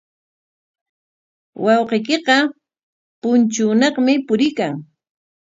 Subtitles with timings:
[1.63, 2.37] Wawqiykiqa
[3.21, 4.73] punchuunaqmi puriykan.